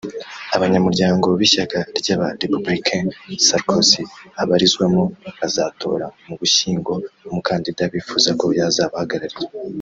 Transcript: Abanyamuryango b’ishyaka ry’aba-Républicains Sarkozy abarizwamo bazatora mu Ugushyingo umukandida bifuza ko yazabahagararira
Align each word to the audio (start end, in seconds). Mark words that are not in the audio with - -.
Abanyamuryango 0.55 1.27
b’ishyaka 1.39 1.77
ry’aba-Républicains 1.99 3.13
Sarkozy 3.47 4.01
abarizwamo 4.41 5.03
bazatora 5.39 6.05
mu 6.25 6.33
Ugushyingo 6.35 6.93
umukandida 7.29 7.81
bifuza 7.93 8.29
ko 8.39 8.45
yazabahagararira 8.59 9.37